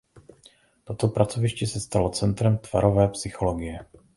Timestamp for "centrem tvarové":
2.09-3.07